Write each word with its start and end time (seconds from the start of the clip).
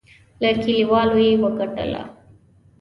له 0.41 0.49
کلیوالو 0.63 1.17
یې 1.27 1.31
وګټله. 1.41 2.01